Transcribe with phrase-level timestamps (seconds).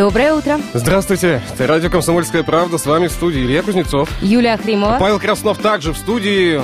[0.00, 0.58] Доброе утро.
[0.72, 1.42] Здравствуйте.
[1.52, 2.78] Это радио «Комсомольская правда».
[2.78, 4.08] С вами в студии Илья Кузнецов.
[4.22, 4.96] Юлия Ахримова.
[4.98, 6.62] Павел Краснов также в студии.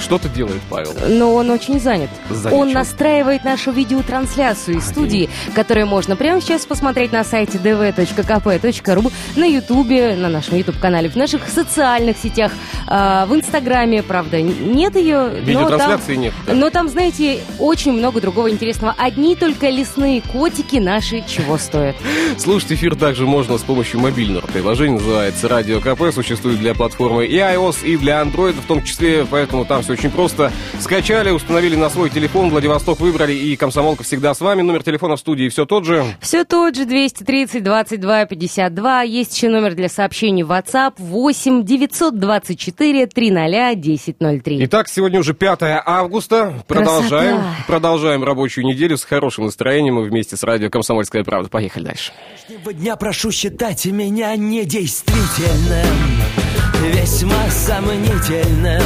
[0.00, 0.92] Что-то делает, Павел.
[1.08, 2.10] Но он очень занят.
[2.30, 9.12] Занят он настраивает нашу видеотрансляцию из студии, которую можно прямо сейчас посмотреть на сайте dv.kp.ru,
[9.36, 12.52] на ютубе, на нашем ютуб-канале, в наших социальных сетях,
[12.86, 15.18] а, в инстаграме, правда, нет ее.
[15.18, 16.34] но там- Видеотрансляции нет.
[16.46, 16.54] да.
[16.54, 18.94] Но там, знаете, очень много другого интересного.
[18.98, 21.96] Одни только лесные котики наши чего стоят.
[22.38, 24.98] Слушать эфир также можно с помощью мобильного приложения.
[24.98, 26.12] Называется «Радио КП».
[26.14, 29.26] Существует для платформы и iOS, и для Android в том числе.
[29.30, 30.52] Поэтому там все очень просто.
[30.80, 32.50] Скачали, установили на свой телефон.
[32.50, 33.32] Владивосток выбрали.
[33.32, 34.60] И «Комсомолка» всегда с вами.
[34.60, 36.04] Номер телефона в студии все тот же.
[36.20, 39.02] Все тот же 230 22 52.
[39.02, 44.64] Есть еще номер для сообщений в WhatsApp 8 924 300 1003.
[44.66, 46.52] Итак, сегодня уже 5 августа.
[46.66, 47.36] Продолжаем.
[47.36, 47.64] Красота.
[47.66, 49.94] Продолжаем рабочую неделю с хорошим настроением.
[49.94, 51.48] Мы вместе с радио «Комсомольская правда».
[51.48, 52.12] Поехали дальше.
[52.74, 55.96] Дня прошу считать меня недействительным,
[56.92, 58.82] весьма сомнительным.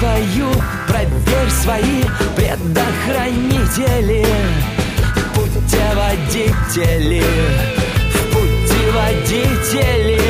[0.00, 0.50] Пою,
[0.86, 2.04] проверь свои
[2.36, 4.24] предохранители,
[5.34, 7.24] путеводители,
[8.12, 10.20] в путеводители.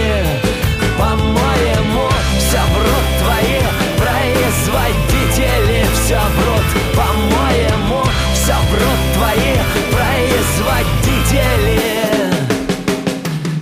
[0.98, 2.08] По-моему,
[2.39, 3.61] все врут твои
[3.98, 8.00] производители, все врут, по-моему,
[8.33, 9.55] все врут твои
[9.92, 11.80] производители.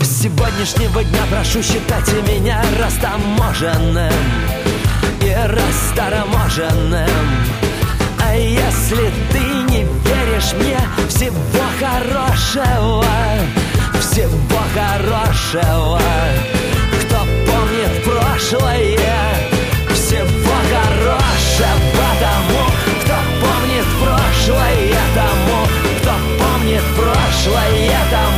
[0.05, 4.13] Сегодняшнего дня прошу считать меня растаможенным
[5.37, 7.09] и растаможенным.
[8.25, 13.05] А если ты не веришь мне, всего хорошего,
[14.01, 16.01] всего хорошего.
[17.03, 18.99] Кто помнит прошлое,
[19.95, 22.65] всего хорошего тому,
[23.03, 25.61] кто помнит прошлое тому,
[26.01, 28.36] кто помнит прошлое тому,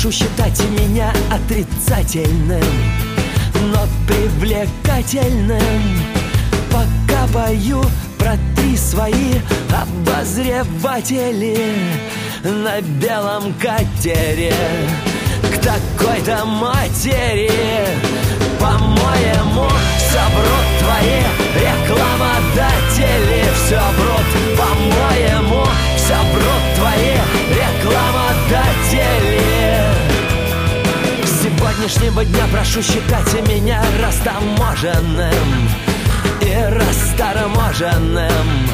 [0.00, 2.64] прошу считать меня отрицательным,
[3.66, 5.60] но привлекательным.
[6.70, 7.84] Пока пою,
[8.18, 9.34] протри свои
[9.70, 11.58] обозреватели
[12.44, 14.54] на белом катере
[15.42, 17.52] к такой-то матери.
[18.58, 19.68] По-моему,
[19.98, 21.20] все врут твои
[21.56, 25.62] рекламодатели, все врут, по-моему,
[25.96, 27.18] все врут твои
[27.50, 29.29] рекламодатели.
[31.80, 35.70] Сегодняшнего дня прошу считать меня растаможенным
[36.42, 38.68] и расторможенным.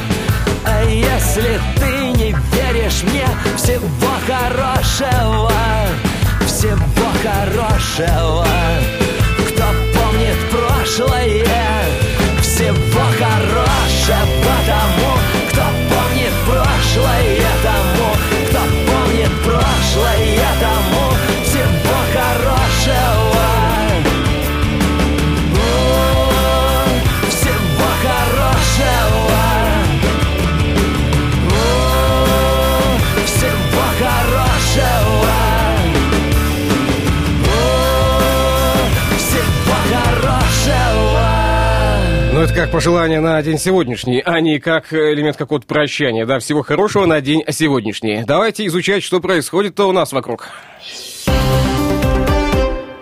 [0.64, 5.52] А если ты не веришь мне, всего хорошего,
[6.46, 8.44] всего хорошего.
[9.50, 11.46] Кто помнит прошлое,
[12.42, 15.12] всего хорошего тому,
[15.50, 17.85] кто помнит прошлое тому,
[42.56, 46.24] как пожелание на день сегодняшний, а не как элемент какого-то прощания.
[46.24, 48.24] Да, всего хорошего на день сегодняшний.
[48.24, 50.48] Давайте изучать, что происходит-то у нас вокруг.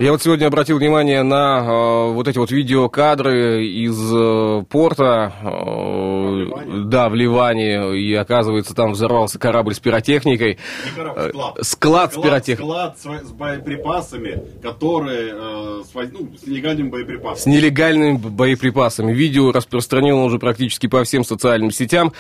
[0.05, 6.47] Я вот сегодня обратил внимание на э, вот эти вот видеокадры из э, порта, э,
[6.85, 10.59] да, в Ливане, и оказывается там взорвался корабль с пиротехникой.
[10.95, 11.57] Корабль, Э, склад.
[11.63, 12.67] Склад с пиротехникой.
[12.67, 17.55] Склад с, с боеприпасами, которые э, с, ну, с нелегальными С боеприпасами.
[17.55, 19.15] нелегальными боеприпасами.
[19.15, 22.13] Видео распространено уже практически по всем социальным сетям.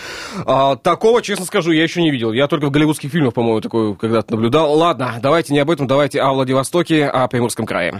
[0.46, 2.32] А, такого, честно скажу, я еще не видел.
[2.32, 4.72] Я только в голливудских фильмах, по-моему, такое когда-то наблюдал.
[4.72, 7.90] Ладно, давайте не об этом, давайте о Владивостоке, о Приморском крае.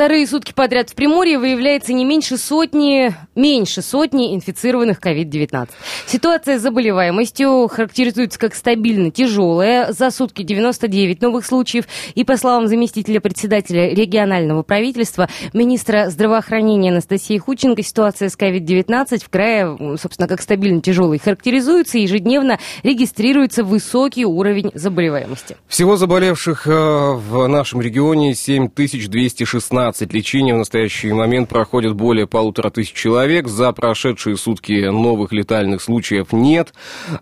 [0.00, 5.68] Вторые сутки подряд в Приморье выявляется не меньше сотни, меньше сотни инфицированных COVID-19.
[6.06, 9.92] Ситуация с заболеваемостью характеризуется как стабильно тяжелая.
[9.92, 11.84] За сутки 99 новых случаев.
[12.14, 19.28] И по словам заместителя председателя регионального правительства, министра здравоохранения Анастасии Хученко, ситуация с COVID-19 в
[19.28, 21.98] крае, собственно, как стабильно тяжелой характеризуется.
[21.98, 25.58] Ежедневно регистрируется высокий уровень заболеваемости.
[25.68, 29.89] Всего заболевших э, в нашем регионе 7216.
[29.98, 33.48] Лечение в настоящий момент проходит более полутора тысяч человек.
[33.48, 36.72] За прошедшие сутки новых летальных случаев нет.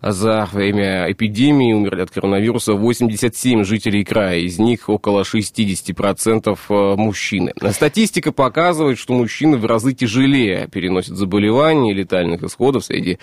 [0.02, 4.40] За время эпидемии умерли от коронавируса 87 жителей края.
[4.40, 7.52] Из них около 60% э, мужчины.
[7.70, 13.18] Статистика показывает, что мужчины в разы тяжелее переносят заболевания и летальных исходов среди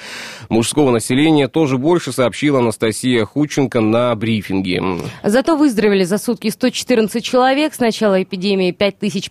[0.49, 1.47] мужского населения.
[1.47, 4.81] Тоже больше сообщила Анастасия Хученко на брифинге.
[5.23, 7.73] Зато выздоровели за сутки 114 человек.
[7.73, 8.71] С начала эпидемии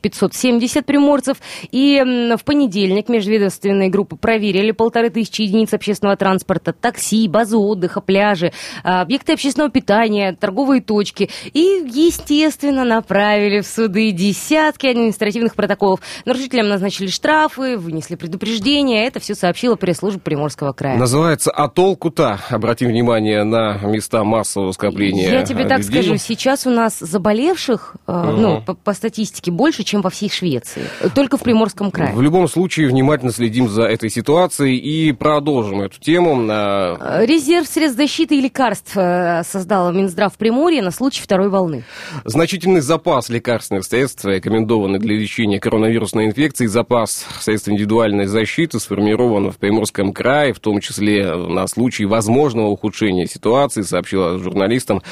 [0.00, 1.38] 5570 приморцев.
[1.70, 2.02] И
[2.36, 8.52] в понедельник межведомственные группы проверили полторы тысячи единиц общественного транспорта, такси, базы отдыха, пляжи,
[8.82, 11.30] а, объекты общественного питания, торговые точки.
[11.52, 11.60] И,
[11.92, 16.00] естественно, направили в суды десятки административных протоколов.
[16.24, 19.06] Нарушителям назначили штрафы, вынесли предупреждения.
[19.06, 20.96] Это все сообщила пресс-служба Приморского края.
[20.98, 26.02] Называется «А толку-то?» Обратим внимание на места массового скопления Я тебе так людей.
[26.02, 30.82] скажу, сейчас у нас заболевших, э, ну, по, по статистике, больше, чем во всей Швеции.
[31.14, 32.14] Только в Приморском крае.
[32.14, 36.46] В любом случае, внимательно следим за этой ситуацией и продолжим эту тему.
[36.50, 41.84] А, Э, Резерв средств защиты и лекарств э, создала Минздрав Приморья на случай второй волны.
[42.24, 49.58] Значительный запас лекарственных средств, рекомендованных для лечения коронавирусной инфекции, запас средств индивидуальной защиты сформирован в
[49.58, 55.02] Приморском крае, в том числе на случай возможного ухудшения ситуации, сообщила журналистам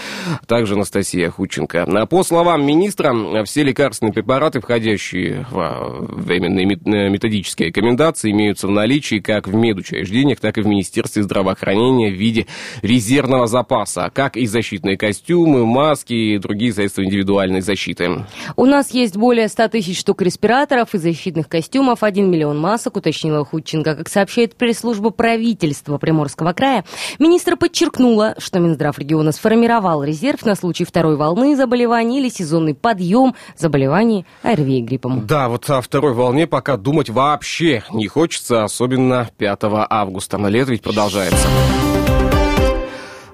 [0.47, 2.07] также Анастасия Худченко.
[2.07, 9.19] По словам министра, все лекарственные препараты, входящие в временные мет- методические рекомендации, имеются в наличии
[9.19, 12.47] как в медучреждениях, так и в Министерстве здравоохранения в виде
[12.83, 18.25] резервного запаса, как и защитные костюмы, маски и другие средства индивидуальной защиты.
[18.57, 23.45] У нас есть более 100 тысяч штук респираторов и защитных костюмов, 1 миллион масок, уточнила
[23.45, 23.97] Худченко.
[23.97, 26.85] Как сообщает пресс-служба правительства Приморского края,
[27.19, 33.35] министр подчеркнула, что Минздрав региона сформировал резерв на случай второй волны заболеваний или сезонный подъем
[33.57, 35.27] заболеваний ОРВИ гриппом.
[35.27, 39.59] Да, вот о второй волне пока думать вообще не хочется, особенно 5
[39.89, 40.39] августа.
[40.39, 41.49] На лето ведь продолжается.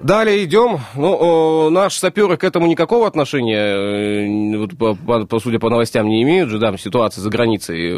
[0.01, 0.79] Далее идем.
[0.95, 6.07] Ну, о, наши саперы к этому никакого отношения, э, вот, по, по- судя по новостям,
[6.07, 7.95] не имеют же, да, ситуация за границей э,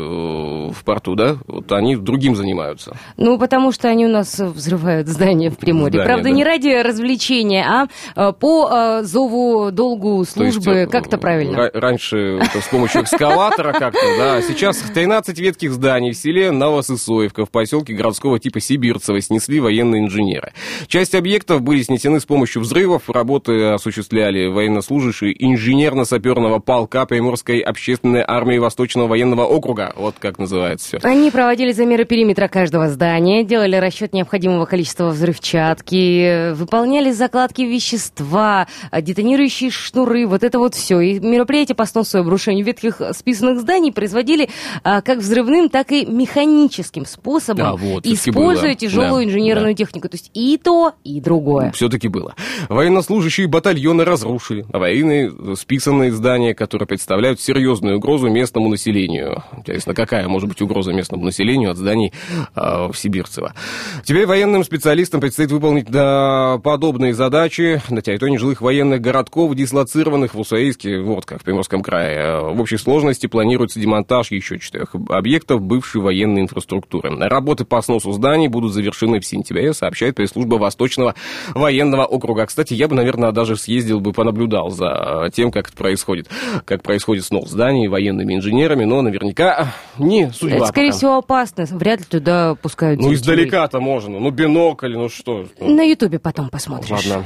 [0.71, 1.37] в порту, да?
[1.45, 2.97] Вот они другим занимаются.
[3.17, 5.91] Ну, потому что они у нас взрывают здания в Приморье.
[5.99, 6.29] Здания, Правда, да.
[6.31, 10.71] не ради развлечения, а э, по э, зову долгу есть, службы.
[10.71, 11.55] э, как это правильно?
[11.67, 14.41] ра- раньше это с помощью экскаватора как-то, да.
[14.41, 20.53] Сейчас 13 ветких зданий в селе Новосысоевка в поселке городского типа Сибирцево снесли военные инженеры.
[20.87, 23.09] Часть объектов были снесены с помощью взрывов.
[23.09, 29.91] Работы осуществляли военнослужащие инженерно-саперного полка Приморской общественной армии Восточного военного округа.
[29.97, 31.07] Вот как называется все.
[31.07, 39.69] Они проводили замеры периметра каждого здания, делали расчет необходимого количества взрывчатки, выполняли закладки вещества, детонирующие
[39.69, 40.99] шнуры, вот это вот все.
[41.01, 44.49] И мероприятия по сносу и обрушению ветхих списанных зданий производили
[44.83, 48.75] а, как взрывным, так и механическим способом, Да, вот, используя было.
[48.75, 50.07] тяжелую Да, инженерную технику.
[50.07, 51.71] То есть и то, и другое.
[51.81, 52.35] Все-таки было.
[52.69, 59.43] Военнослужащие батальоны разрушили аварийные э, списанные здания, которые представляют серьезную угрозу местному населению.
[59.57, 62.13] Интересно, какая может быть угроза местному населению от зданий
[62.55, 63.55] э, в Сибирцево?
[64.03, 70.39] Теперь военным специалистам предстоит выполнить да, подобные задачи на территории жилых военных городков, дислоцированных в
[70.39, 72.41] Уссурийске, вот как в Приморском крае.
[72.53, 77.09] В общей сложности планируется демонтаж еще четырех объектов бывшей военной инфраструктуры.
[77.27, 81.15] Работы по сносу зданий будут завершены в сентябре, сообщает пресс-служба Восточного
[81.55, 81.70] военного
[82.05, 82.45] округа.
[82.45, 86.27] Кстати, я бы, наверное, даже съездил бы, понаблюдал за тем, как это происходит,
[86.65, 90.57] как происходит снос зданий военными инженерами, но наверняка не судьба.
[90.57, 90.97] Это, скорее пока.
[90.97, 91.65] всего, опасно.
[91.71, 94.19] Вряд ли туда пускают Ну, издалека-то можно.
[94.19, 95.45] Ну, бинокль, ну что.
[95.59, 96.89] ну, На Ютубе потом посмотришь.
[96.91, 97.25] Ладно.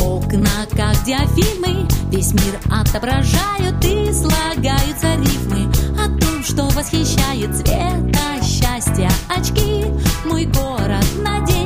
[0.00, 9.08] Окна, как диафильмы, весь мир отображают и слагаются рифмы о том, что восхищает цвета счастья
[9.28, 9.84] очки.
[10.26, 11.61] Мой город на день.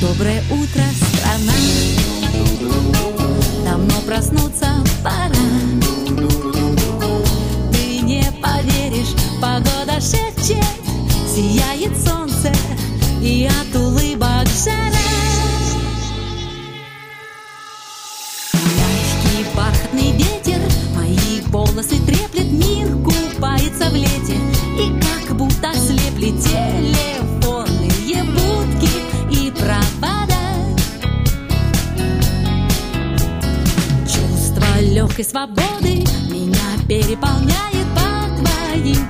[0.00, 1.52] Доброе утро, страна.
[3.64, 5.28] Давно проснуться пора.
[7.72, 10.64] Ты не поверишь, погода шепчет,
[11.26, 12.52] сияет солнце,
[13.20, 15.02] и от улыбок жара.
[18.54, 20.60] Мягкий бархатный ветер,
[20.94, 24.36] мои волосы треплет, мир купается в лете,
[24.78, 27.18] и как будто слеп телефонные
[28.22, 28.77] будто
[29.68, 30.38] провода.
[34.06, 38.08] Чувство легкой свободы меня переполняет по
[38.38, 39.07] твоим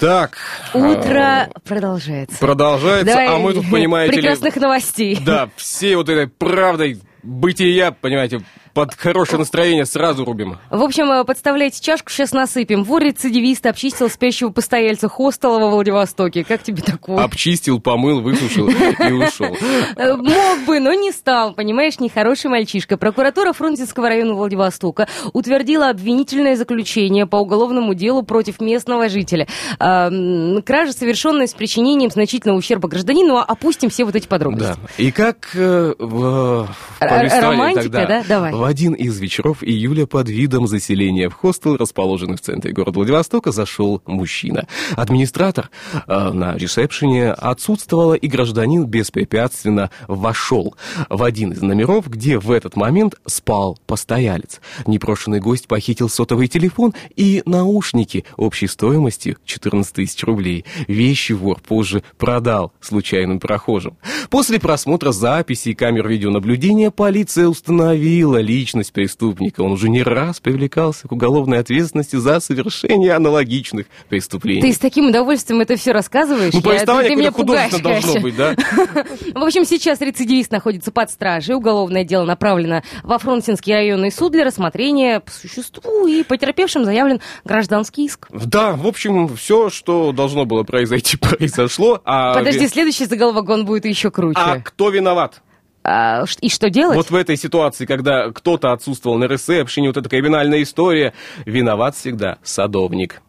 [0.00, 0.36] Так.
[0.74, 2.38] Утро а, продолжается.
[2.38, 4.20] Продолжается, Давай а мы тут, понимаете ли...
[4.22, 5.18] прекрасных новостей.
[5.24, 8.42] Да, все вот этой правдой бытия, понимаете,
[8.76, 10.58] под хорошее настроение сразу рубим.
[10.68, 12.84] В общем, э, подставляйте чашку, сейчас насыпем.
[12.84, 16.44] Вор-рецидивист обчистил спящего постояльца хостела во Владивостоке.
[16.44, 17.24] Как тебе такое?
[17.24, 19.56] Обчистил, помыл, высушил и ушел.
[19.96, 22.98] Э, Мог бы, но не стал, понимаешь, нехороший мальчишка.
[22.98, 29.46] Прокуратура Фрунзенского района Владивостока утвердила обвинительное заключение по уголовному делу против местного жителя.
[29.80, 34.74] М, Кража, совершенная с причинением значительного ущерба гражданину, а опустим все вот эти подробности.
[34.82, 35.02] Да.
[35.02, 38.24] И как э, в, в повествовании романтика, тогда, да?
[38.28, 38.65] Давай.
[38.66, 44.02] Один из вечеров июля под видом заселения в хостел, расположенный в центре города Владивостока, зашел
[44.06, 44.66] мужчина.
[44.96, 45.70] Администратор
[46.06, 50.74] э, на ресепшене отсутствовала, и гражданин беспрепятственно вошел
[51.08, 54.60] в один из номеров, где в этот момент спал постоялец.
[54.86, 60.64] Непрошенный гость похитил сотовый телефон и наушники общей стоимостью 14 тысяч рублей.
[60.88, 63.96] Вещи вор позже продал случайным прохожим.
[64.28, 68.55] После просмотра записей камер видеонаблюдения полиция установила личность
[68.92, 69.60] преступника.
[69.60, 74.62] Он уже не раз привлекался к уголовной ответственности за совершение аналогичных преступлений.
[74.62, 76.52] Ты с таким удовольствием это все рассказываешь?
[76.52, 78.20] Ну, Я- повествование ты меня пугаешь, должно конечно.
[78.20, 78.54] быть, да?
[79.34, 81.54] В общем, сейчас рецидивист находится под стражей.
[81.54, 88.06] Уголовное дело направлено во Фрунзенский районный суд для рассмотрения по существу, и потерпевшим заявлен гражданский
[88.06, 88.28] иск.
[88.30, 92.00] Да, в общем, все, что должно было произойти, произошло.
[92.04, 94.38] А Подожди, следующий заголовок, он будет еще круче.
[94.40, 95.42] А кто виноват?
[95.88, 96.96] А, и что делать?
[96.96, 101.14] Вот в этой ситуации, когда кто-то отсутствовал на ресепшене, вот эта криминальная история,
[101.44, 103.22] виноват всегда садовник.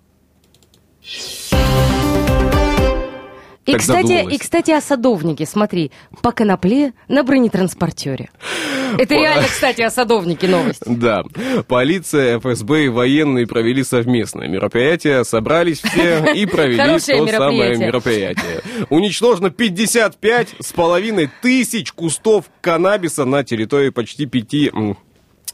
[3.67, 4.33] И, так кстати, задумалась.
[4.33, 5.45] и, кстати, о садовнике.
[5.45, 8.29] Смотри, по конопле на бронетранспортере.
[8.97, 10.83] Это реально, кстати, о садовнике новость.
[10.97, 11.23] Да,
[11.67, 18.61] полиция, ФСБ и военные провели совместное мероприятие, собрались все и провели то самое мероприятие.
[18.89, 24.71] Уничтожено 55 с половиной тысяч кустов каннабиса на территории почти пяти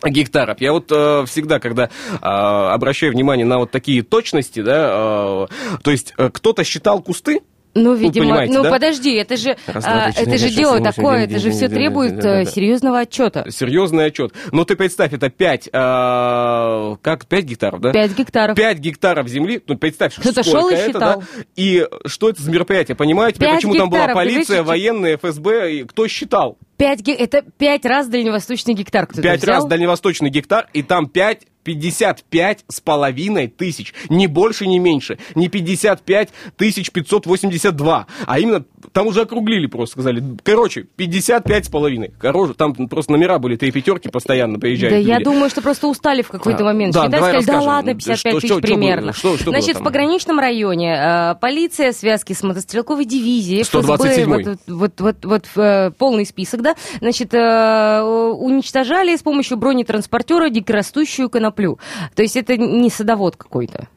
[0.05, 0.60] гектаров.
[0.62, 5.91] Я вот э, всегда, когда э, обращаю внимание на вот такие точности, да, э, то
[5.91, 7.41] есть э, кто-то считал кусты,
[7.75, 8.70] Ну, видимо, ну да?
[8.70, 13.50] подожди, это же, а, это же дело такое, это же все требует э, серьезного отчета.
[13.50, 14.34] серьезный отчет.
[14.51, 17.92] Но ты представь, это 5, как 5 гектаров, да?
[17.92, 18.56] 5 гектаров.
[18.56, 21.20] 5 гектаров земли, ну представь, Кто-то шел и это, считал.
[21.20, 21.25] да?
[21.56, 23.39] И что это за мероприятие, понимаете?
[23.39, 26.58] Почему там была гектаров, полиция, военные, ФСБ, и кто считал?
[26.84, 29.56] Пять ге- Это пять раз дальневосточный гектар кто-то 5 взял.
[29.56, 35.48] раз дальневосточный гектар, и там 5 55 с половиной тысяч, не больше, не меньше, не
[35.48, 42.53] 55 тысяч 582, а именно, там уже округлили просто, сказали, короче, 55 с половиной, Короче,
[42.53, 45.25] там просто номера были, три пятерки постоянно приезжают Да я люди.
[45.25, 47.97] думаю, что просто устали в какой-то А, момент да, считать, давай сказали, да ладно, Да
[47.97, 49.13] 55 что- тысяч что- примерно.
[49.13, 54.25] Что- что Значит, в пограничном районе э, полиция, связки с мотострелковой дивизией, ФСБ, 127-й.
[54.43, 61.29] вот, вот, вот, вот, э, полный список, да, значит, э, уничтожали с помощью бронетранспортера дикорастущую
[61.29, 61.79] коноплю.
[62.15, 63.88] То есть это не садовод какой-то.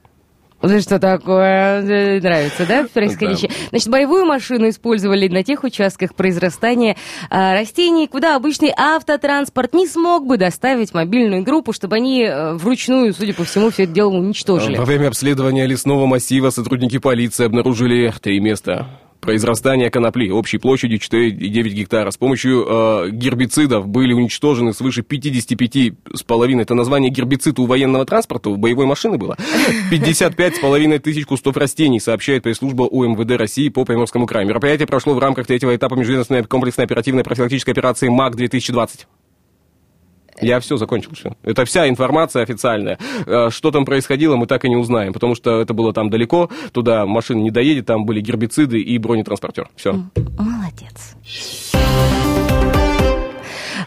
[0.67, 1.83] Ну что такое?
[2.21, 3.51] Нравится, да, происходящее?
[3.71, 6.97] Значит, боевую машину использовали на тех участках произрастания
[7.31, 13.15] а, растений, куда обычный автотранспорт не смог бы доставить мобильную группу, чтобы они э, вручную,
[13.15, 14.77] судя по всему, все это дело уничтожили.
[14.77, 18.89] Во время обследования лесного массива сотрудники полиции обнаружили три места
[19.21, 22.11] произрастания конопли общей площадью 4,9 гектара.
[22.11, 28.57] С помощью э, гербицидов были уничтожены свыше 55,5, это название гербицид у военного транспорта, у
[28.57, 29.37] боевой машины было,
[29.91, 34.47] 55,5 тысяч кустов растений, сообщает пресс-служба УМВД России по Приморскому краю.
[34.47, 39.07] Мероприятие прошло в рамках третьего этапа межведомственной комплексной оперативной профилактической операции МАК-2020.
[40.41, 41.13] Я все закончил.
[41.15, 41.33] Все.
[41.43, 42.99] Это вся информация официальная.
[43.27, 46.51] Э, Что там происходило, мы так и не узнаем, потому что это было там далеко,
[46.73, 49.69] туда машина не доедет, там были гербициды и бронетранспортер.
[49.77, 49.93] Все.
[50.39, 51.17] Молодец.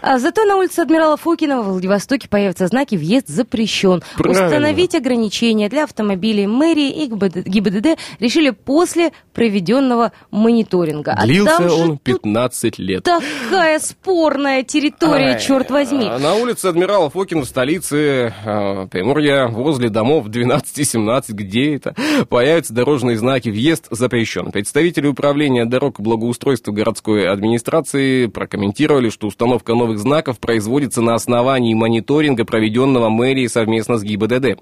[0.01, 4.01] А зато на улице адмирала Фокина во Владивостоке появятся знаки «Въезд запрещен».
[4.17, 4.45] Правильно.
[4.45, 11.13] Установить ограничения для автомобилей мэрии и ГИБДД решили после проведенного мониторинга.
[11.17, 13.03] А Длился же он тут 15 лет.
[13.03, 16.07] такая спорная территория, Ай, черт возьми.
[16.09, 21.75] а На улице Адмирала Фокина в столице э, Приморья, возле домов 12 и 17, где
[21.75, 21.95] это,
[22.29, 24.51] появятся дорожные знаки «Въезд запрещен».
[24.51, 32.45] Представители управления дорог благоустройства городской администрации прокомментировали, что установка новых знаков производится на основании мониторинга,
[32.45, 34.59] проведенного мэрией совместно с ГИБДД.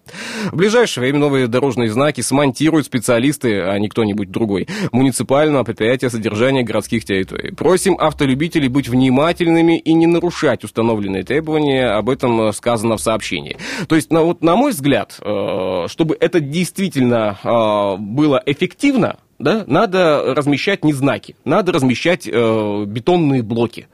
[0.51, 6.63] В ближайшее время новые дорожные знаки смонтируют специалисты, а не кто-нибудь другой, муниципального предприятия содержания
[6.63, 7.51] городских территорий.
[7.51, 13.57] Просим автолюбителей быть внимательными и не нарушать установленные требования, об этом э, сказано в сообщении.
[13.87, 19.63] То есть, на, вот, на мой взгляд, э, чтобы это действительно э, было эффективно, да,
[19.67, 23.87] надо размещать не знаки, надо размещать э, бетонные блоки.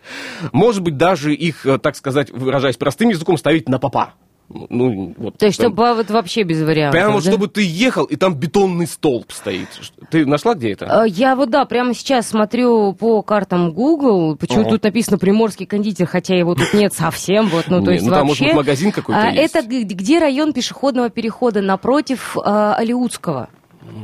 [0.51, 4.13] Может быть, даже их, э, так сказать, выражаясь простым языком, ставить на попа.
[4.49, 6.99] Ну, вот, То есть, прям- чтобы вот вообще без вариантов.
[6.99, 7.29] Прямо да?
[7.29, 9.67] чтобы ты ехал, и там бетонный столб стоит.
[10.11, 10.85] Ты нашла где это?
[10.85, 16.05] А, Я вот, да, прямо сейчас смотрю по картам Google, почему тут написано «Приморский кондитер»,
[16.05, 18.53] хотя его тут нет совсем, вот, ну, то есть ну, там, может вообще...
[18.53, 19.55] быть, магазин какой-то А, есть.
[19.55, 23.49] Это где район пешеходного перехода напротив а, Алиутского.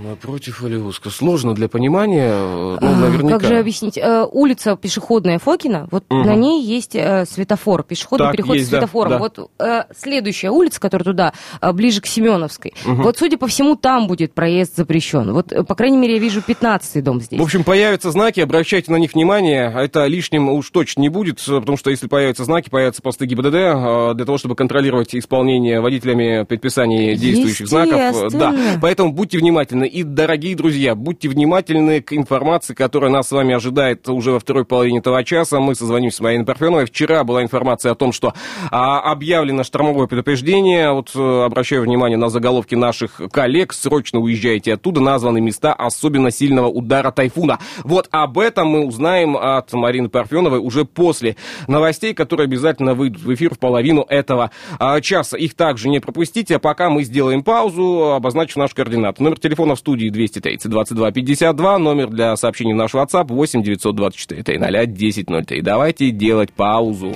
[0.04, 1.10] Напротив Алиуска.
[1.10, 3.40] Сложно для понимания, э, ну, А, наверняка.
[3.40, 3.98] Как же объяснить?
[3.98, 6.26] Э, Улица пешеходная Фокина, вот Мгм.
[6.26, 9.12] на ней есть э, светофор, пешеходный Так, переход есть, с да, светофором.
[9.12, 9.18] да.
[9.20, 11.34] Вот э, следующая улица, которая туда,
[11.74, 13.04] ближе к Семеновской, Мгм.
[13.04, 15.32] вот, судя по всему, там будет проезд запрещен.
[15.34, 17.40] Вот, по крайней мере, я вижу 15-й дом здесь.
[17.40, 19.74] В общем, появятся знаки, обращайте на них внимание.
[19.76, 24.26] Это лишним уж точно не будет, потому что если появятся знаки, появятся посты ГИБДД для
[24.26, 28.32] того, чтобы контролировать исполнение водителями предписаний действующих знаков.
[28.34, 29.69] Да, поэтому будьте внимательны.
[29.72, 34.66] И, дорогие друзья, будьте внимательны к информации, которая нас с вами ожидает уже во второй
[34.66, 35.60] половине этого часа.
[35.60, 36.86] Мы созвонимся с Мариной Парфеновой.
[36.86, 38.34] Вчера была информация о том, что
[38.72, 40.92] а, объявлено штормовое предупреждение.
[40.92, 43.74] Вот э, обращаю внимание на заголовки наших коллег.
[43.74, 45.02] Срочно уезжайте оттуда.
[45.02, 47.60] Названы места особенно сильного удара тайфуна.
[47.84, 51.36] Вот об этом мы узнаем от Марины Парфеновой уже после
[51.68, 55.38] новостей, которые обязательно выйдут в эфир в половину этого а, часа.
[55.38, 56.56] Их также не пропустите.
[56.56, 59.20] А пока мы сделаем паузу, обозначу наш координат.
[59.20, 61.78] Номер телефона в студии 230 22 52.
[61.78, 65.62] Номер для сообщений в наш WhatsApp 8 924 300 1003.
[65.62, 67.16] Давайте делать паузу.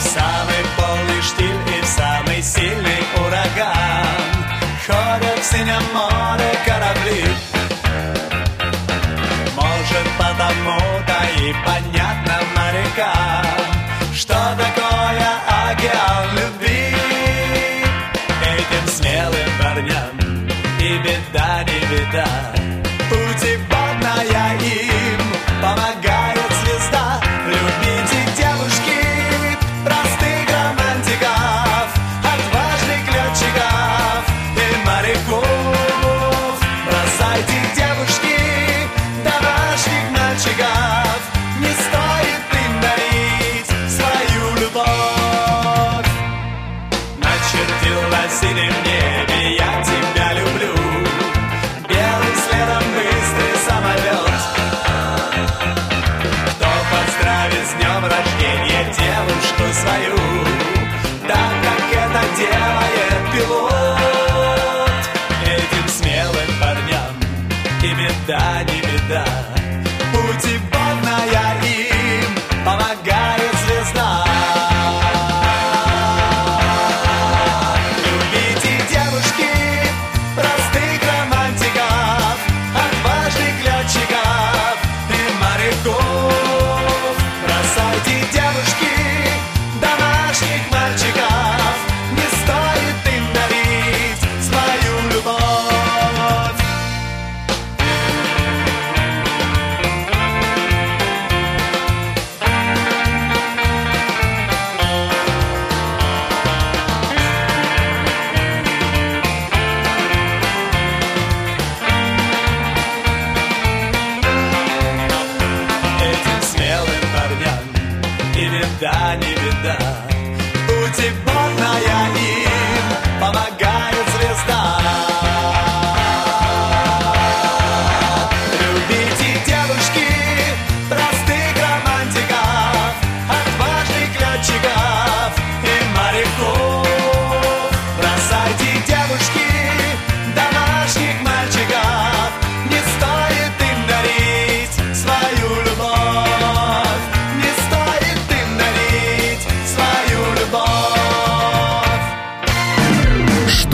[0.00, 4.06] Самый полный штиль и самый сильный ураган
[4.86, 7.24] Ходят в синем море корабли
[9.54, 14.89] Может потому-то и понятно морякам Что такое
[22.08, 22.59] die.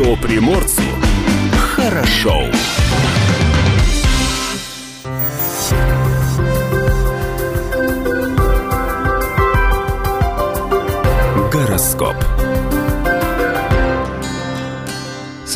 [0.07, 0.83] Что приморцу
[1.75, 2.45] хорошо.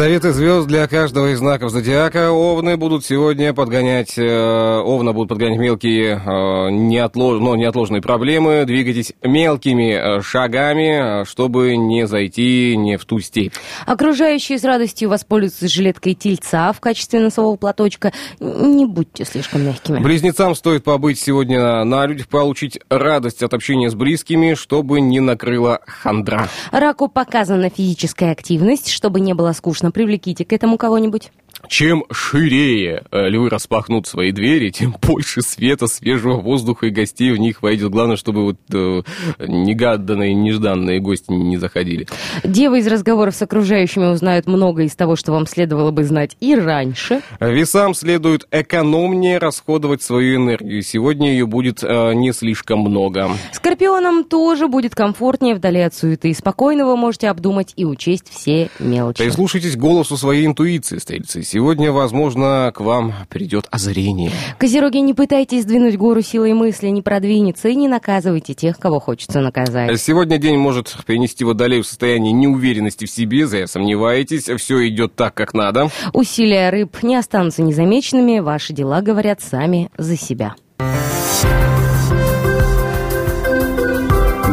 [0.01, 2.33] Советы звезд для каждого из знаков зодиака.
[2.33, 8.65] Овны будут сегодня подгонять, э, овна будут подгонять мелкие, э, неотлож, но неотложные проблемы.
[8.65, 13.53] Двигайтесь мелкими э, шагами, э, чтобы не зайти не в ту степь.
[13.85, 18.15] Окружающие с радостью воспользуются жилеткой тельца в качестве носового платочка.
[18.41, 19.99] Не будьте слишком мягкими.
[19.99, 25.81] Близнецам стоит побыть сегодня на людях, получить радость от общения с близкими, чтобы не накрыла
[25.87, 26.49] хандра.
[26.73, 29.90] Раку показана физическая активность, чтобы не было скучно.
[29.93, 31.33] Привлеките к этому кого-нибудь.
[31.69, 37.39] Чем ширее э, львы распахнут свои двери, тем больше света, свежего воздуха и гостей в
[37.39, 37.91] них войдет.
[37.91, 39.03] Главное, чтобы вот э,
[39.39, 42.07] негаданные, нежданные гости не заходили.
[42.45, 46.55] Девы из разговоров с окружающими узнают много из того, что вам следовало бы знать и
[46.55, 47.23] раньше.
[47.41, 50.83] Весам следует экономнее расходовать свою энергию.
[50.83, 53.31] Сегодня ее будет э, не слишком много.
[53.53, 56.33] Скорпионам тоже будет комфортнее вдали от суеты.
[56.35, 59.23] Спокойно вы можете обдумать и учесть все мелочи.
[59.23, 61.43] Прислушайтесь голосу своей интуиции, стрельцы.
[61.53, 64.31] Сегодня, возможно, к вам придет озарение.
[64.59, 69.41] Козероги, не пытайтесь сдвинуть гору силой мысли, не продвинется и не наказывайте тех, кого хочется
[69.41, 70.01] наказать.
[70.01, 75.35] Сегодня день может принести водолею в состояние неуверенности в себе, зря сомневаетесь, все идет так,
[75.35, 75.91] как надо.
[76.13, 80.55] Усилия рыб не останутся незамеченными, ваши дела говорят сами за себя.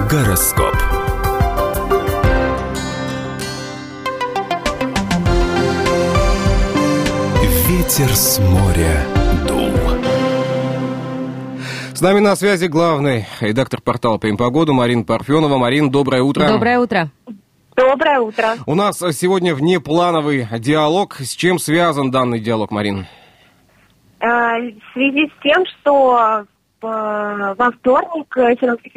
[0.09, 0.96] Гороскоп.
[7.87, 8.97] Ветер с моря
[9.47, 9.71] дул.
[11.95, 15.57] С нами на связи главный редактор портала «Прим погоду» Марина Парфенова.
[15.57, 16.49] Марин, доброе утро.
[16.49, 17.09] Доброе утро.
[17.77, 18.55] Доброе утро.
[18.65, 21.15] У нас сегодня внеплановый диалог.
[21.21, 23.07] С чем связан данный диалог, Марин?
[24.19, 26.45] Э, В связи с тем, что э,
[26.81, 28.91] во вторник э, Синовский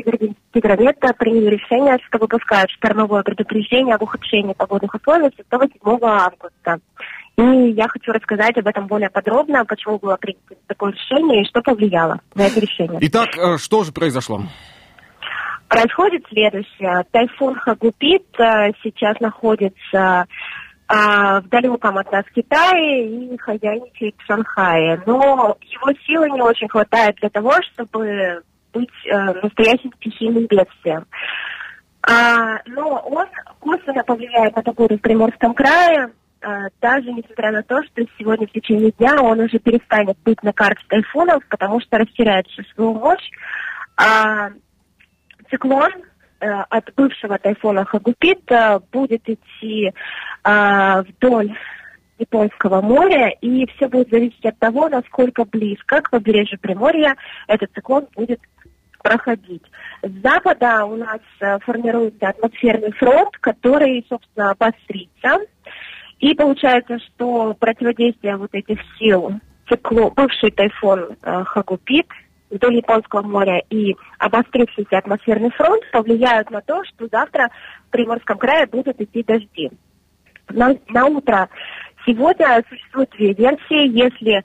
[0.52, 6.80] гидромет принял решение, что выпускают штормовое предупреждение об ухудшении погодных условий 6 7 августа.
[7.40, 11.62] И я хочу рассказать об этом более подробно, почему было принято такое решение и что
[11.62, 12.98] повлияло на это решение.
[13.00, 14.42] Итак, э, что же произошло?
[15.68, 17.06] Происходит следующее.
[17.10, 20.26] Тайфун Хагупит э, сейчас находится
[20.86, 20.94] э,
[21.40, 25.02] в далеком от нас Китае и хозяйничает в Шанхае.
[25.06, 28.42] Но его силы не очень хватает для того, чтобы
[28.74, 28.90] быть
[29.42, 31.06] настоящим стихийным бедствием.
[32.02, 33.26] А, но он
[33.58, 36.10] косвенно повлияет на погоду в Приморском крае,
[36.80, 40.82] даже несмотря на то, что сегодня в течение дня он уже перестанет быть на карте
[40.88, 43.30] тайфунов, потому что растеряет всю свою мощь.
[43.96, 44.50] А,
[45.50, 45.90] циклон
[46.40, 49.92] э, от бывшего тайфуна Хагупит э, будет идти
[50.44, 51.54] э, вдоль
[52.18, 58.06] Японского моря, и все будет зависеть от того, насколько близко к побережью Приморья этот циклон
[58.14, 58.40] будет
[59.02, 59.64] проходить.
[60.02, 65.38] С запада у нас э, формируется атмосферный фронт, который, собственно, обострится.
[66.20, 69.32] И получается, что противодействие вот этих сил,
[69.68, 72.06] цикло, бывший тайфун э, Хагупит
[72.50, 77.48] вдоль Японского моря и обострившийся атмосферный фронт повлияют на то, что завтра
[77.88, 79.70] в Приморском крае будут идти дожди.
[80.50, 81.48] На, на утро
[82.04, 83.88] сегодня существует две версии.
[83.88, 84.44] Если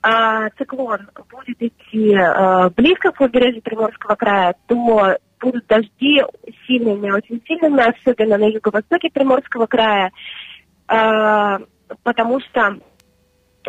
[0.00, 6.22] а, циклон будет идти а, близко к побережью Приморского края, то будут дожди
[6.66, 10.12] сильными, очень сильными, особенно на юго-востоке Приморского края,
[12.02, 12.78] потому что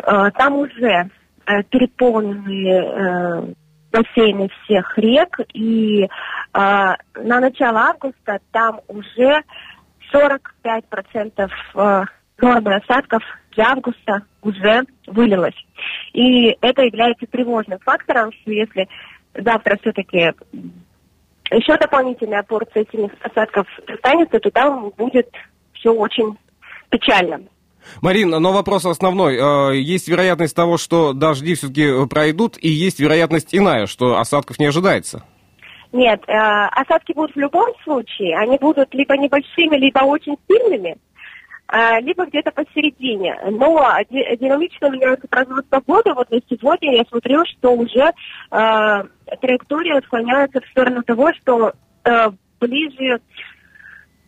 [0.02, 1.10] а, там уже
[1.46, 3.54] э, переполнены э,
[3.92, 6.08] бассейны всех рек, и
[6.54, 9.42] на начало августа там уже
[10.12, 12.04] 45% э,
[12.40, 15.54] нормы осадков для августа уже вылилось.
[16.12, 18.88] И это является тревожным фактором, что если
[19.34, 20.32] завтра все-таки
[21.50, 25.30] еще дополнительная порция сильных осадков останется, то там будет
[25.74, 26.38] все очень
[26.92, 27.40] печально.
[28.00, 29.36] Марин, но вопрос основной.
[29.36, 34.66] Э, Есть вероятность того, что дожди все-таки пройдут, и есть вероятность иная, что осадков не
[34.66, 35.24] ожидается.
[35.90, 38.38] Нет, э, осадки будут в любом случае.
[38.38, 40.96] Они будут либо небольшими, либо очень сильными,
[41.72, 43.36] э, либо где-то посередине.
[43.50, 46.14] Но ди- динамично меняется прогноз погоды.
[46.14, 48.12] Вот на сегодня я смотрю, что уже э,
[49.40, 51.72] траектория склоняется в сторону того, что
[52.60, 53.20] ближе,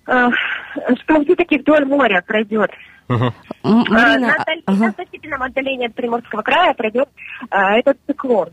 [0.04, 2.70] что все-таки вдоль моря пройдет.
[3.08, 3.14] Э,
[3.62, 4.84] Марина, на, а- ага.
[4.86, 7.08] на значительном отдалении от Приморского края пройдет
[7.50, 8.50] э, этот циклон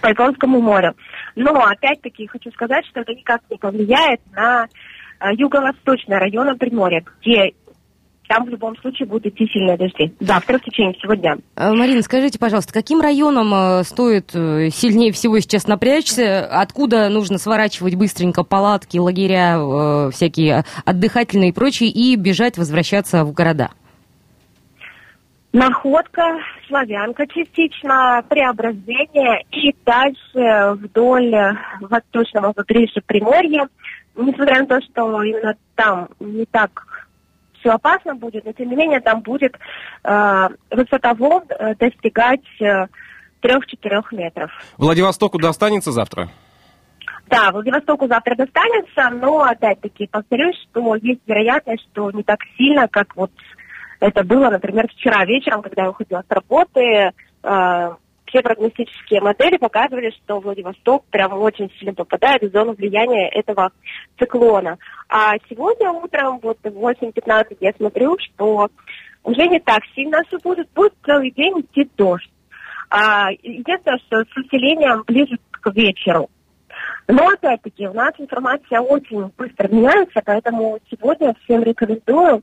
[0.00, 0.94] по Японскому морю.
[1.34, 4.66] Но, опять-таки, хочу сказать, что это никак не повлияет на
[5.20, 7.54] э, юго-восточные районы Приморья, где
[8.28, 10.12] там в любом случае будут идти сильные дожди.
[10.20, 11.36] Завтра в течение всего дня.
[11.56, 16.46] Э, Марина, скажите, пожалуйста, каким районам э, стоит э, сильнее всего сейчас напрячься?
[16.46, 23.70] Откуда нужно сворачивать быстренько палатки, лагеря, всякие отдыхательные и прочие, и бежать, возвращаться в города?
[25.52, 31.34] Находка, Славянка частично, Преображение и дальше вдоль
[31.80, 33.68] восточного побережья Приморья.
[34.16, 36.95] Несмотря на то, что именно там не так
[37.66, 39.56] все опасно будет, но тем не менее там будет
[40.04, 42.86] э, высота волн э, достигать э,
[43.42, 44.50] 3-4 метров.
[44.78, 46.28] Владивостоку достанется завтра?
[47.28, 53.16] Да, Владивостоку завтра достанется, но опять-таки повторюсь, что есть вероятность, что не так сильно, как
[53.16, 53.32] вот
[53.98, 57.10] это было, например, вчера вечером, когда я уходила с работы.
[57.42, 57.94] э,
[58.26, 63.72] все прогностические модели показывали, что Владивосток прям очень сильно попадает в зону влияния этого
[64.18, 64.78] циклона.
[65.08, 68.68] А сегодня утром, вот в 8.15 я смотрю, что
[69.24, 72.30] уже не так сильно все будет, будет целый день идти дождь.
[72.90, 76.30] А, единственное, что с усилением ближе к вечеру.
[77.08, 82.42] Но опять-таки у нас информация очень быстро меняется, поэтому сегодня всем рекомендую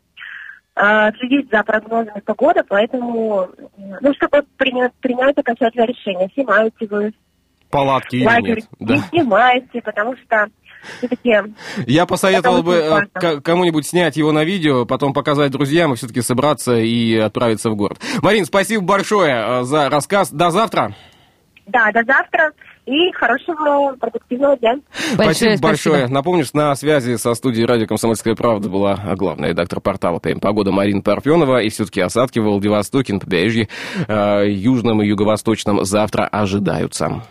[1.20, 3.48] следить за прогнозами погоды, поэтому,
[4.02, 7.14] ну, чтобы принять, принять окончательное решение, снимаете вы
[7.70, 8.68] Палатки или лагерь, нет?
[8.80, 8.98] не Да.
[9.10, 10.48] снимаете, потому что
[10.98, 11.36] все-таки
[11.88, 16.76] Я посоветовал бы к- кому-нибудь снять его на видео, потом показать друзьям и все-таки собраться
[16.76, 18.00] и отправиться в город.
[18.22, 20.32] Марин, спасибо большое э, за рассказ.
[20.32, 20.94] До завтра.
[21.66, 22.52] Да, до завтра
[22.86, 24.76] и хорошего продуктивного дня.
[25.18, 26.08] Большое спасибо большое.
[26.08, 30.72] Напомню, что на связи со студией радио «Комсомольская правда» была главная редактор портала ТМ Погода
[30.72, 31.62] Марина Парфенова.
[31.62, 33.70] И все-таки осадки в Владивостоке, на побережье
[34.08, 37.24] э, южном и юго-восточном завтра ожидаются.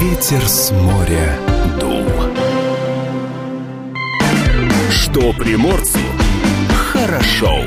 [0.00, 1.38] Ветер с моря
[1.80, 2.04] дул.
[4.90, 5.98] Что приморцу
[6.92, 7.58] хорошо.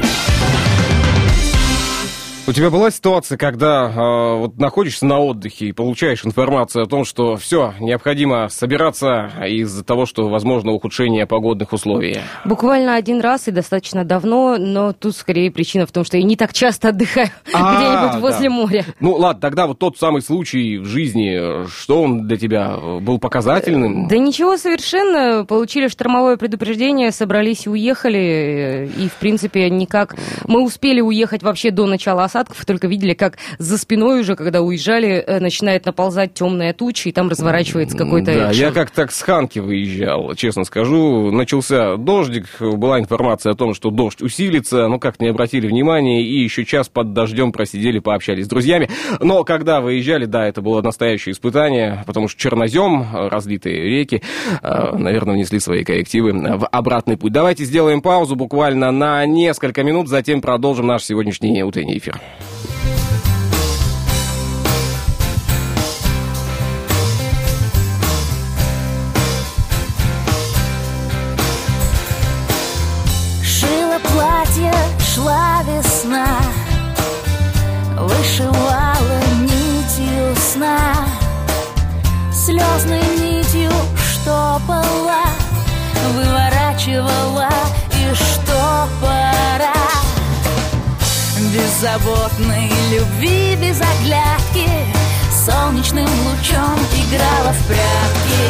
[2.50, 7.04] У тебя была ситуация, когда э, вот находишься на отдыхе и получаешь информацию о том,
[7.04, 12.20] что все, необходимо собираться из-за того, что возможно ухудшение погодных условий?
[12.46, 16.38] Буквально один раз и достаточно давно, но тут скорее причина в том, что я не
[16.38, 18.20] так часто отдыхаю А, где-нибудь да.
[18.20, 18.86] возле моря.
[19.02, 23.00] Ну ладно, тогда вот тот самый случай в жизни, э, что он для тебя э,
[23.00, 24.08] был показательным?
[24.08, 25.44] Да ничего совершенно.
[25.44, 28.20] Получили штормовое предупреждение, собрались и уехали.
[28.20, 30.16] э, И, в принципе, никак...
[30.48, 35.24] Мы успели уехать вообще до начала осадков, только видели, как за спиной уже, когда уезжали,
[35.26, 38.34] э, начинает наползать темная туча, и там разворачивается какой-то...
[38.34, 38.66] Да, экшен.
[38.66, 41.32] я как так с Ханки выезжал, честно скажу.
[41.32, 46.44] Начался дождик, была информация о том, что дождь усилится, но как не обратили внимания, и
[46.44, 48.90] еще час под дождем просидели, пообщались с друзьями.
[49.20, 54.22] Но когда выезжали, да, это было настоящее испытание, потому что чернозем, разлитые реки,
[54.62, 57.34] э, наверное, внесли свои коррективы в обратный путь.
[57.34, 62.20] Давайте сделаем паузу буквально на несколько минут, затем продолжим наш сегодняшний утренний эфир.
[62.28, 62.57] Шила
[91.80, 94.68] Беззаботной любви без оглядки
[95.46, 98.48] Солнечным лучом играла в прятки.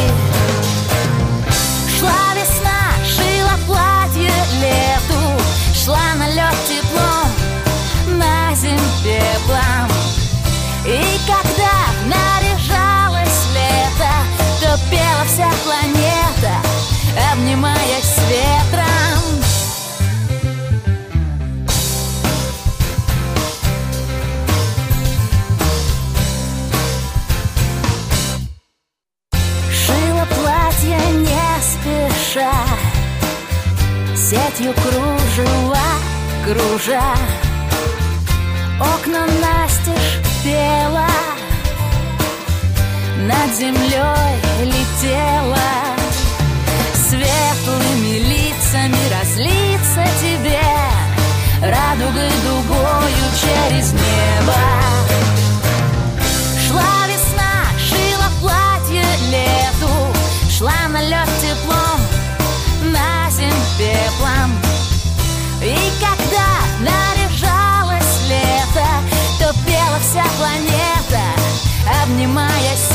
[2.00, 9.92] Шла весна, шила платье лету Шла на лед теплом, на зим пеплом.
[10.86, 14.14] И когда наряжалось лето
[14.62, 16.56] То пела вся планета,
[17.34, 18.17] обнимаясь
[34.30, 35.88] Сетью кружева
[36.44, 37.16] кружа.
[38.78, 41.08] Окна настежь пела
[43.20, 44.36] над землей
[44.66, 45.56] летела.
[47.08, 50.60] Светлыми лицами разлиться тебе
[51.62, 54.62] Радугой дугою через небо.
[56.68, 60.18] Шла весна, шила платье лету
[60.52, 61.37] Шла на лед
[63.78, 64.52] пеплом.
[65.62, 66.48] И когда
[66.80, 68.88] наряжалось лето
[69.40, 71.24] То пела вся планета,
[72.04, 72.92] обнимаясь с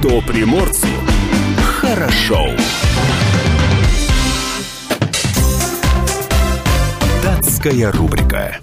[0.00, 0.86] Что приморцу
[1.60, 2.50] хорошо.
[7.24, 8.58] Датская рубрика.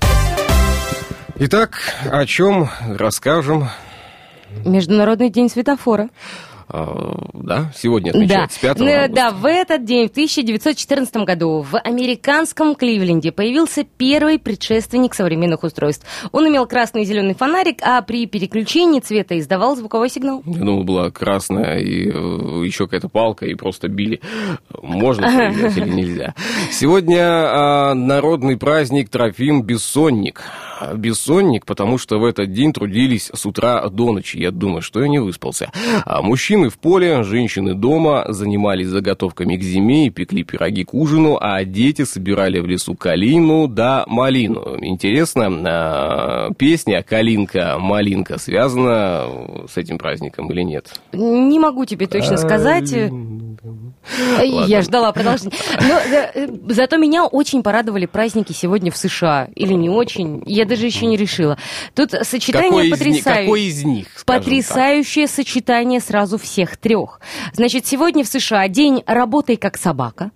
[1.36, 1.78] Итак,
[2.10, 3.68] о чем расскажем?
[4.64, 6.08] Международный день светофора.
[6.68, 9.14] А, да, сегодня отмечается, 5 Ну, августа.
[9.16, 16.06] да, в этот день, в 1914 году, в американском Кливленде появился первый предшественник современных устройств.
[16.32, 20.42] Он имел красный и зеленый фонарик, а при переключении цвета издавал звуковой сигнал.
[20.46, 24.22] Я думал, была красная и э, еще какая-то палка, и просто били.
[24.82, 26.34] Можно или нельзя?
[26.72, 30.42] Сегодня а, народный праздник Трофим Бессонник.
[30.96, 34.38] Бессонник, потому что в этот день трудились с утра до ночи.
[34.38, 35.72] Я думаю, что я не выспался.
[36.06, 36.22] А
[36.56, 41.64] мужчины в поле, женщины дома занимались заготовками к зиме и пекли пироги к ужину, а
[41.66, 44.78] дети собирали в лесу калину да малину.
[44.82, 49.28] Интересно, а, песня «Калинка, малинка» связана
[49.68, 51.00] с этим праздником или нет?
[51.14, 52.94] Не могу тебе точно сказать.
[54.18, 55.54] Э, Я ждала продолжения.
[55.82, 59.50] Но э, зато меня очень порадовали праздники сегодня в США.
[59.56, 60.44] Или не очень.
[60.46, 61.58] Я даже еще не решила.
[61.94, 63.24] Тут сочетание потрясающее.
[63.46, 64.08] какой из них?
[64.26, 64.26] так?
[64.26, 67.20] Потрясающее сочетание сразу всех трех.
[67.54, 70.32] Значит, сегодня в США день «Работай как собака»,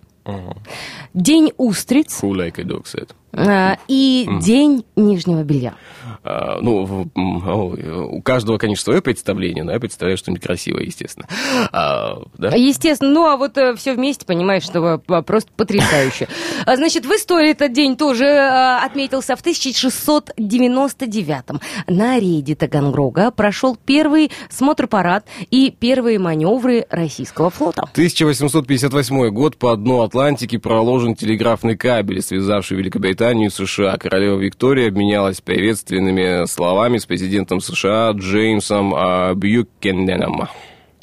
[1.14, 3.08] день устриц Who like a dog said.
[3.32, 5.74] а, и день нижнего белья.
[6.22, 11.26] А, ну, у каждого, конечно, свое представление, но я представляю что-нибудь красивое, естественно.
[11.72, 12.54] А, да?
[12.56, 16.28] Естественно, ну а вот все вместе, понимаешь, что э, просто потрясающе.
[16.66, 21.60] А, Значит, в истории этот день тоже э, отметился в 1699-м.
[21.86, 27.82] На рейде Таганрога прошел первый смотр-парад и первые маневры российского флота.
[27.92, 33.96] 1858 год по дну Атлантики проложен телеграфный кабель, связавший Великобританию и США.
[33.98, 36.09] Королева Виктория обменялась приветственными
[36.46, 40.48] словами с президентом США Джеймсом а, Бьюкененом.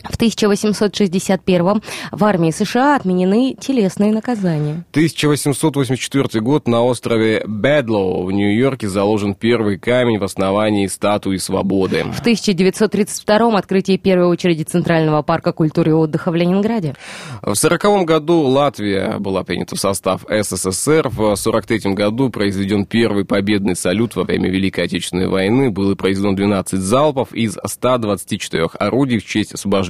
[0.04, 1.82] В 1861-м
[2.12, 4.86] в армии США отменены телесные наказания.
[4.91, 12.04] 1884 год на острове Бедлоу в Нью-Йорке заложен первый камень в основании статуи свободы.
[12.04, 16.93] В 1932-м открытие первой очереди Центрального парка культуры и отдыха в Ленинграде.
[17.41, 21.10] В 1940 году Латвия была принята в состав СССР.
[21.10, 25.72] В 1943 году произведен первый победный салют во время Великой Отечественной войны.
[25.72, 29.87] Было произведено 12 залпов из 124 орудий в честь освобождения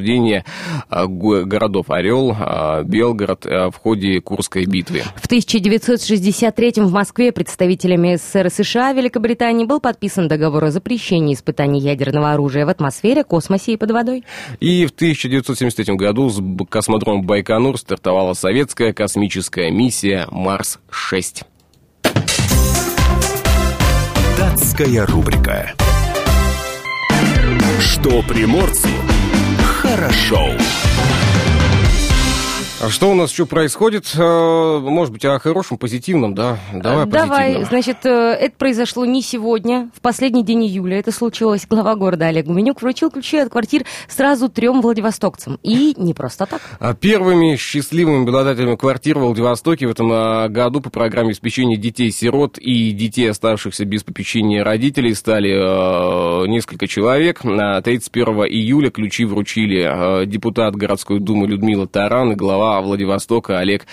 [0.89, 5.04] а, го- городов Орел, а, Белгород а, в ходе Курской битвы.
[5.16, 11.80] В 1963-м в Москве представителями СССР и США Великобритании был подписан договор о запрещении испытаний
[11.80, 14.24] ядерного оружия в атмосфере, космосе и под водой.
[14.60, 21.43] И в 1973 году с космодрома Байконур стартовала советская космическая миссия «Марс-6».
[24.38, 25.74] Датская рубрика.
[27.80, 28.89] Что приморцу
[29.82, 30.87] Хорошо.
[32.80, 34.13] А что у нас еще происходит?
[34.15, 36.59] Э, Может быть, о хорошем, позитивном, да?
[36.71, 40.99] Давай, о Давай, значит, э, это произошло не сегодня, в последний день июля.
[40.99, 41.65] Это случилось.
[41.67, 45.57] Глава города Олег Гуменюк вручил ключи от квартир сразу трем владивостокцам.
[45.63, 46.61] И не просто так.
[46.80, 50.09] А Первыми счастливыми обладателями квартир в Владивостоке в этом
[50.53, 57.43] году по программе обеспечения детей-сирот и детей, оставшихся без попечения родителей, стали э, несколько человек.
[57.43, 63.86] На 31 июля ключи вручили э, депутат городской думы Людмила Таран и глава Владивостока Олег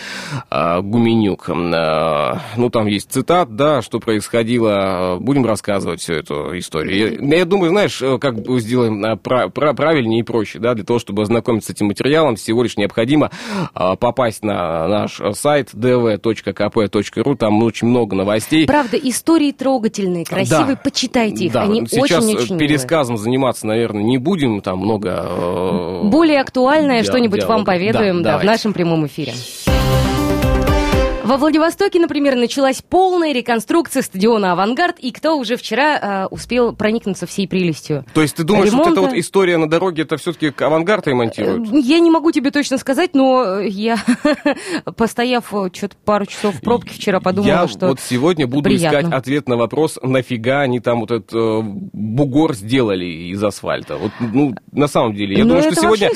[0.51, 1.49] э, Гуменюк.
[1.49, 5.17] Э, ну, там есть цитат, да, что происходило.
[5.21, 7.19] Будем рассказывать всю эту историю.
[7.29, 10.85] Я, я думаю, знаешь, э, как сделаем э, пра- пра- правильнее и проще, да, для
[10.85, 13.31] того, чтобы ознакомиться с этим материалом, всего лишь необходимо
[13.75, 18.67] э, попасть на наш сайт dv.kp.ru, там очень много новостей.
[18.67, 20.75] Правда, истории трогательные, красивые.
[20.77, 20.81] Да.
[20.83, 21.53] Почитайте их.
[21.53, 22.69] Да, Они сейчас очень-очень милые.
[22.69, 25.25] пересказом заниматься, наверное, не будем, там много...
[25.29, 27.73] э, Более актуальное Диалог- что-нибудь вам диалога.
[27.73, 28.47] поведаем Да, да, в давайте.
[28.65, 29.35] Нашем прямом эфире.
[31.25, 37.27] Во Владивостоке, например, началась полная реконструкция стадиона «Авангард», и кто уже вчера э, успел проникнуться
[37.27, 38.05] всей прелестью?
[38.13, 39.01] То есть ты думаешь, вот эта ремонта.
[39.01, 41.73] вот история на дороге, это все-таки авангард ремонтируют?
[41.73, 43.97] Э, Я не могу тебе точно сказать, но я,
[44.97, 48.99] постояв что-то пару часов в пробке вчера, подумала, Я что вот сегодня буду приятно.
[48.99, 53.97] искать ответ на вопрос, нафига они там вот этот э, бугор сделали из асфальта.
[53.97, 56.11] Вот, ну, на самом деле, я Ну, думаю, что сегодня,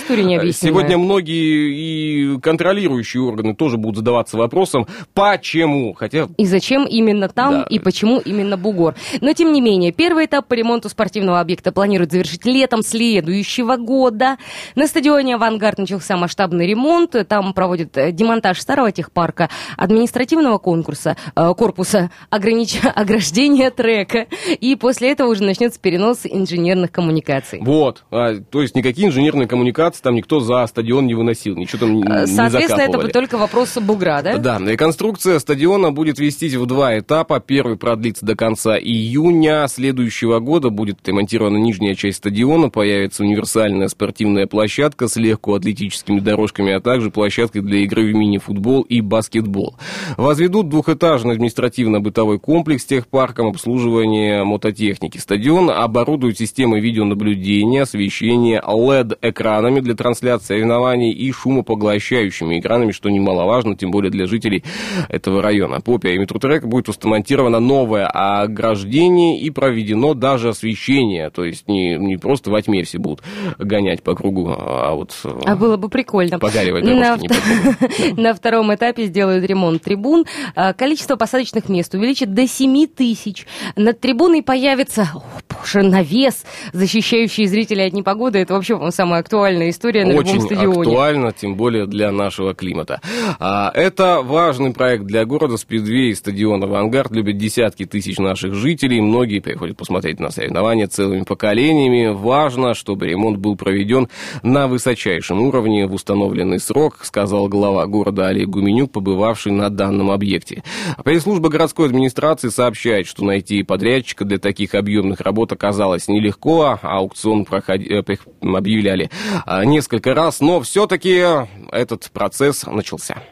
[0.53, 7.61] сегодня многие и контролирующие органы тоже будут задаваться вопросом, почему, хотя И зачем именно там,
[7.61, 7.67] Да.
[7.69, 8.95] и почему именно бугор.
[9.21, 14.37] Но, тем не менее, первый этап по ремонту спортивного объекта планируют завершить летом следующего года.
[14.75, 17.15] На стадионе «Авангард» начался масштабный ремонт.
[17.29, 22.79] Там проводят э, демонтаж старого техпарка, административного конкурса, э, корпуса, огранич...
[22.95, 24.27] ограждения трека.
[24.61, 27.61] И после этого уже начнется перенос инженерных коммуникаций.
[27.63, 31.95] Вот, а, то есть никакие инженерные коммуникации там никто за стадион не выносил, ничего там
[31.95, 33.13] не Э, Соответственно, это закапывали.
[33.13, 34.37] только вопрос бугра, да?
[34.39, 34.59] Да,
[34.89, 37.41] реконструкция стадиона будет вестись в два этапа.
[37.41, 40.71] Первый продлится до конца июня следующего года.
[40.71, 47.61] Будет ремонтирована нижняя часть стадиона, появится универсальная спортивная площадка с легкоатлетическими дорожками, а также площадкой
[47.61, 49.77] для игры в мини-футбол и баскетбол.
[50.17, 55.19] Возведут двухэтажный административно-бытовой комплекс с техпарком обслуживания мототехники.
[55.19, 63.91] Стадион оборудуют системой видеонаблюдения, освещения, LED-экранами для трансляции соревнований и шумопоглощающими экранами, что немаловажно, тем
[63.91, 64.65] более для жителей
[65.09, 65.81] этого района.
[65.81, 71.31] По периметру трека будет установлено новое ограждение и проведено даже освещение.
[71.31, 73.23] То есть не, не просто во тьме все будут
[73.59, 75.15] гонять по кругу, а вот
[75.45, 76.39] А было бы прикольно.
[76.39, 80.25] погоривать На, по На втором этапе сделают ремонт трибун.
[80.55, 83.47] А, Количество посадочных мест увеличат до 7 тысяч.
[83.77, 88.39] Над трибуной появится, о, боже, навес, защищающий зрителей от непогоды.
[88.39, 90.81] Это вообще, по-моему, самая актуальная история на любом Очень стадионе.
[90.91, 93.01] актуально, тем более для нашего климата.
[93.39, 95.57] А, это важный проект для города.
[95.57, 99.01] Спидвей стадион «Авангард» любят десятки тысяч наших жителей.
[99.01, 102.13] Многие приходят посмотреть на соревнования целыми поколениями.
[102.13, 104.09] Важно, чтобы ремонт был проведен
[104.43, 110.63] на высочайшем уровне в установленный срок, сказал глава города Олег Гуменюк, побывавший на данном объекте.
[111.05, 116.79] Пресс-служба городской администрации сообщает, что найти подрядчика для таких объемных работ оказалось нелегко.
[116.83, 118.03] Аукцион проходи- э,
[118.43, 119.11] объявляли
[119.47, 121.25] а, несколько раз, но все-таки
[121.71, 123.23] этот процесс начался.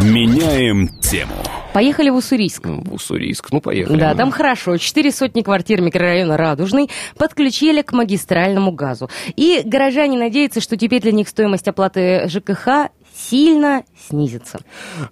[0.00, 1.34] Меняем тему.
[1.72, 2.66] Поехали в Уссурийск.
[2.66, 3.52] В Уссурийск.
[3.52, 3.98] Ну, поехали.
[3.98, 4.76] Да, там хорошо.
[4.76, 9.08] Четыре сотни квартир микрорайона Радужный подключили к магистральному газу.
[9.36, 12.90] И горожане надеются, что теперь для них стоимость оплаты ЖКХ
[13.28, 14.60] сильно снизится.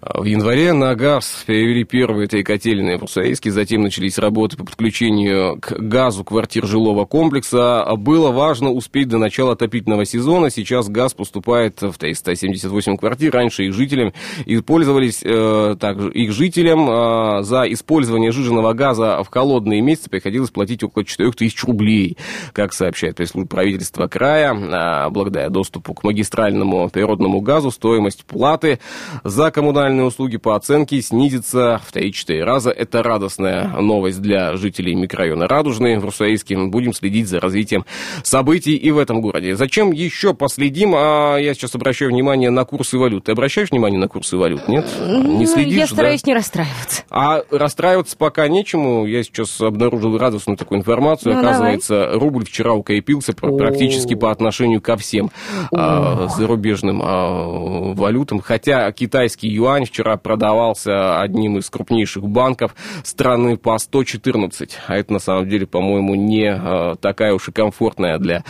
[0.01, 5.59] В январе на газ перевели первые три котельные в Уссурийске, затем начались работы по подключению
[5.61, 7.85] к газу квартир жилого комплекса.
[7.97, 10.51] Было важно успеть до начала отопительного сезона.
[10.51, 13.33] Сейчас газ поступает в 378 квартир.
[13.33, 14.13] Раньше их жителям
[14.47, 20.51] и пользовались э, также их жителям э, за использование жиженного газа в холодные месяцы приходилось
[20.51, 22.17] платить около 4000 рублей.
[22.53, 28.79] Как сообщает пресс-служба правительства края, э, благодаря доступу к магистральному природному газу стоимость платы
[29.25, 32.71] за коммунальные услуги по оценке снизится в 3-4 раза.
[32.71, 36.57] Это радостная новость для жителей микрорайона Радужный в Руссоиске.
[36.57, 37.85] Будем следить за развитием
[38.23, 39.57] событий и в этом городе.
[39.57, 40.93] Зачем еще последим?
[40.95, 43.25] А я сейчас обращаю внимание на курсы валют.
[43.25, 44.69] Ты обращаешь внимание на курсы валют?
[44.69, 44.87] Нет?
[45.01, 45.93] Не Ну, следишь, Я да?
[45.95, 47.03] стараюсь не расстраиваться.
[47.11, 49.07] А расстраиваться пока нечему.
[49.07, 51.35] Я сейчас обнаружил радостную такую информацию.
[51.35, 55.31] Ну, Оказывается, рубль вчера укрепился практически по отношению ко всем
[55.73, 58.41] а, зарубежным а, валютам.
[58.41, 62.75] Хотя китайский юань вчера продавался одним из крупнейших банков
[63.05, 64.79] страны по 114.
[64.87, 68.45] А это на самом деле, по-моему, не э, такая уж и комфортная для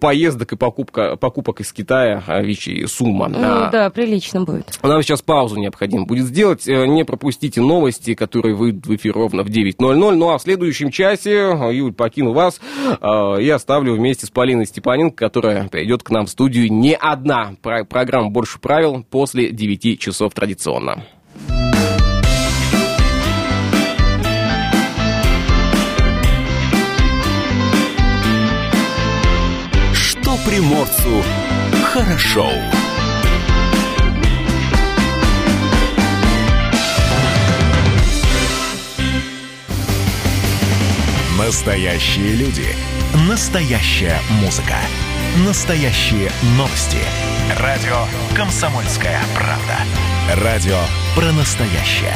[0.00, 3.28] поездок и покупка, покупок из Китая вещи сумма.
[3.28, 4.78] Ну а, да, прилично будет.
[4.82, 6.66] Нам сейчас паузу необходимо будет сделать.
[6.66, 9.94] Не пропустите новости, которые выйдут в эфир ровно в 9.00.
[9.94, 12.60] Ну а в следующем часе, Юль, покину вас
[13.40, 17.54] и оставлю вместе с Полиной Степаненко, которая придет к нам в студию не одна.
[17.62, 21.04] Про программа «Больше правил» после 9 часов традиционно.
[29.92, 31.22] Что приморцу
[31.84, 32.48] хорошо.
[41.36, 42.68] Настоящие люди.
[43.28, 44.76] Настоящая музыка.
[45.44, 46.98] Настоящие новости.
[47.58, 50.42] Радио «Комсомольская правда».
[50.42, 50.78] Радио
[51.14, 52.14] про настоящее.